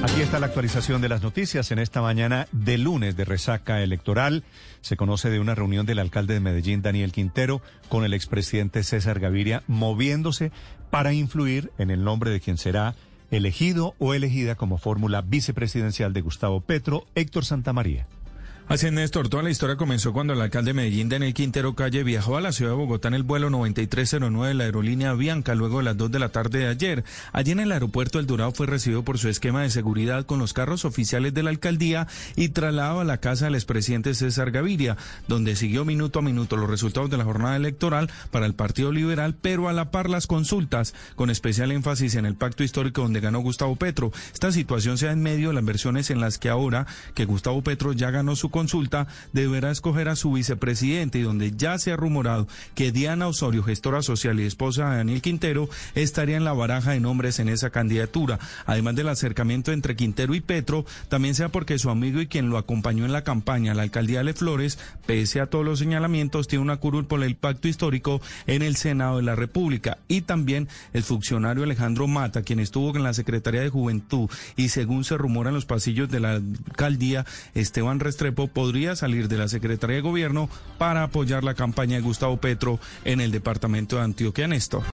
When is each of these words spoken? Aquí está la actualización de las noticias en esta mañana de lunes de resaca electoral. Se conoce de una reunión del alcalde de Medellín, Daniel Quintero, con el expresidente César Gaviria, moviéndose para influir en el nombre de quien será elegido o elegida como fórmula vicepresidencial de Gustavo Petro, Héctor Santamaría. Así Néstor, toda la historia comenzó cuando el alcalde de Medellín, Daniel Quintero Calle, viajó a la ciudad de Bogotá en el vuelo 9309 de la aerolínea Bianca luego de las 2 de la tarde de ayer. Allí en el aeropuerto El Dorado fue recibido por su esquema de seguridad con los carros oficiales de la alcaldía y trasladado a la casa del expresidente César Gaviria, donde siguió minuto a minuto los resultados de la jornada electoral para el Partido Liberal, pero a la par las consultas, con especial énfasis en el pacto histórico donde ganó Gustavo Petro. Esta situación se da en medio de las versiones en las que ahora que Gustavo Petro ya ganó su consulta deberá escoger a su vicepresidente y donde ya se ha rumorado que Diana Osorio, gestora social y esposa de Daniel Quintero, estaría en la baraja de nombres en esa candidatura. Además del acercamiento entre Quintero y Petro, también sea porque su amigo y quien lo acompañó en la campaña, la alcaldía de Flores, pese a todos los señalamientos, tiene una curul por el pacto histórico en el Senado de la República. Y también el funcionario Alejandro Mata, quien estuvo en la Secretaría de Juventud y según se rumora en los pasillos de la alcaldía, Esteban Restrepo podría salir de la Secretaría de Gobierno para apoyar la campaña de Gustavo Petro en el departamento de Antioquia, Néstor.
Aquí 0.00 0.20
está 0.20 0.38
la 0.38 0.46
actualización 0.46 1.02
de 1.02 1.08
las 1.08 1.22
noticias 1.22 1.72
en 1.72 1.80
esta 1.80 2.00
mañana 2.00 2.46
de 2.52 2.78
lunes 2.78 3.16
de 3.16 3.24
resaca 3.24 3.82
electoral. 3.82 4.44
Se 4.80 4.96
conoce 4.96 5.28
de 5.28 5.40
una 5.40 5.56
reunión 5.56 5.86
del 5.86 5.98
alcalde 5.98 6.34
de 6.34 6.40
Medellín, 6.40 6.82
Daniel 6.82 7.10
Quintero, 7.10 7.60
con 7.88 8.04
el 8.04 8.14
expresidente 8.14 8.84
César 8.84 9.18
Gaviria, 9.18 9.64
moviéndose 9.66 10.52
para 10.90 11.12
influir 11.12 11.72
en 11.78 11.90
el 11.90 12.04
nombre 12.04 12.30
de 12.30 12.40
quien 12.40 12.58
será 12.58 12.94
elegido 13.32 13.96
o 13.98 14.14
elegida 14.14 14.54
como 14.54 14.78
fórmula 14.78 15.20
vicepresidencial 15.20 16.12
de 16.12 16.20
Gustavo 16.20 16.60
Petro, 16.60 17.04
Héctor 17.16 17.44
Santamaría. 17.44 18.06
Así 18.68 18.90
Néstor, 18.90 19.30
toda 19.30 19.42
la 19.42 19.48
historia 19.48 19.76
comenzó 19.76 20.12
cuando 20.12 20.34
el 20.34 20.42
alcalde 20.42 20.72
de 20.72 20.74
Medellín, 20.74 21.08
Daniel 21.08 21.32
Quintero 21.32 21.74
Calle, 21.74 22.04
viajó 22.04 22.36
a 22.36 22.42
la 22.42 22.52
ciudad 22.52 22.72
de 22.72 22.76
Bogotá 22.76 23.08
en 23.08 23.14
el 23.14 23.22
vuelo 23.22 23.48
9309 23.48 24.48
de 24.48 24.54
la 24.54 24.64
aerolínea 24.64 25.14
Bianca 25.14 25.54
luego 25.54 25.78
de 25.78 25.84
las 25.84 25.96
2 25.96 26.10
de 26.10 26.18
la 26.18 26.28
tarde 26.28 26.58
de 26.58 26.66
ayer. 26.66 27.02
Allí 27.32 27.52
en 27.52 27.60
el 27.60 27.72
aeropuerto 27.72 28.18
El 28.18 28.26
Dorado 28.26 28.52
fue 28.52 28.66
recibido 28.66 29.04
por 29.04 29.16
su 29.16 29.30
esquema 29.30 29.62
de 29.62 29.70
seguridad 29.70 30.26
con 30.26 30.38
los 30.38 30.52
carros 30.52 30.84
oficiales 30.84 31.32
de 31.32 31.42
la 31.42 31.48
alcaldía 31.48 32.08
y 32.36 32.50
trasladado 32.50 33.00
a 33.00 33.04
la 33.04 33.16
casa 33.16 33.46
del 33.46 33.54
expresidente 33.54 34.12
César 34.12 34.50
Gaviria, 34.50 34.98
donde 35.28 35.56
siguió 35.56 35.86
minuto 35.86 36.18
a 36.18 36.22
minuto 36.22 36.58
los 36.58 36.68
resultados 36.68 37.08
de 37.08 37.16
la 37.16 37.24
jornada 37.24 37.56
electoral 37.56 38.10
para 38.30 38.44
el 38.44 38.52
Partido 38.52 38.92
Liberal, 38.92 39.34
pero 39.40 39.70
a 39.70 39.72
la 39.72 39.90
par 39.90 40.10
las 40.10 40.26
consultas, 40.26 40.92
con 41.16 41.30
especial 41.30 41.72
énfasis 41.72 42.16
en 42.16 42.26
el 42.26 42.34
pacto 42.34 42.64
histórico 42.64 43.00
donde 43.00 43.20
ganó 43.20 43.38
Gustavo 43.38 43.76
Petro. 43.76 44.12
Esta 44.34 44.52
situación 44.52 44.98
se 44.98 45.06
da 45.06 45.12
en 45.12 45.22
medio 45.22 45.48
de 45.48 45.54
las 45.54 45.64
versiones 45.64 46.10
en 46.10 46.20
las 46.20 46.36
que 46.36 46.50
ahora 46.50 46.86
que 47.14 47.24
Gustavo 47.24 47.62
Petro 47.62 47.94
ya 47.94 48.10
ganó 48.10 48.36
su 48.36 48.50
consulta 48.58 49.06
deberá 49.32 49.70
escoger 49.70 50.08
a 50.08 50.16
su 50.16 50.32
vicepresidente 50.32 51.20
y 51.20 51.22
donde 51.22 51.52
ya 51.52 51.78
se 51.78 51.92
ha 51.92 51.96
rumorado 51.96 52.48
que 52.74 52.90
Diana 52.90 53.28
Osorio, 53.28 53.62
gestora 53.62 54.02
social 54.02 54.40
y 54.40 54.46
esposa 54.46 54.90
de 54.90 54.96
Daniel 54.96 55.22
Quintero, 55.22 55.68
estaría 55.94 56.36
en 56.36 56.42
la 56.42 56.52
baraja 56.52 56.90
de 56.90 56.98
nombres 56.98 57.38
en 57.38 57.48
esa 57.48 57.70
candidatura. 57.70 58.40
Además 58.66 58.96
del 58.96 59.10
acercamiento 59.10 59.70
entre 59.70 59.94
Quintero 59.94 60.34
y 60.34 60.40
Petro, 60.40 60.84
también 61.08 61.36
sea 61.36 61.50
porque 61.50 61.78
su 61.78 61.88
amigo 61.88 62.20
y 62.20 62.26
quien 62.26 62.50
lo 62.50 62.58
acompañó 62.58 63.04
en 63.04 63.12
la 63.12 63.22
campaña, 63.22 63.74
la 63.74 63.82
alcaldía 63.82 64.24
de 64.24 64.34
Flores, 64.34 64.80
pese 65.06 65.40
a 65.40 65.46
todos 65.46 65.64
los 65.64 65.78
señalamientos, 65.78 66.48
tiene 66.48 66.64
una 66.64 66.78
curul 66.78 67.06
por 67.06 67.22
el 67.22 67.36
pacto 67.36 67.68
histórico 67.68 68.20
en 68.48 68.62
el 68.62 68.74
Senado 68.74 69.18
de 69.18 69.22
la 69.22 69.36
República. 69.36 69.98
Y 70.08 70.22
también 70.22 70.66
el 70.92 71.04
funcionario 71.04 71.62
Alejandro 71.62 72.08
Mata, 72.08 72.42
quien 72.42 72.58
estuvo 72.58 72.96
en 72.96 73.04
la 73.04 73.14
Secretaría 73.14 73.60
de 73.60 73.68
Juventud 73.68 74.28
y 74.56 74.70
según 74.70 75.04
se 75.04 75.16
rumora 75.16 75.50
en 75.50 75.54
los 75.54 75.64
pasillos 75.64 76.10
de 76.10 76.18
la 76.18 76.32
alcaldía, 76.32 77.24
Esteban 77.54 78.00
Restrepo 78.00 78.47
podría 78.48 78.96
salir 78.96 79.28
de 79.28 79.38
la 79.38 79.48
Secretaría 79.48 79.96
de 79.96 80.02
Gobierno 80.02 80.48
para 80.78 81.04
apoyar 81.04 81.44
la 81.44 81.54
campaña 81.54 81.96
de 81.96 82.02
Gustavo 82.02 82.38
Petro 82.38 82.78
en 83.04 83.20
el 83.20 83.30
departamento 83.30 83.96
de 83.96 84.02
Antioquia, 84.02 84.48
Néstor. 84.48 84.82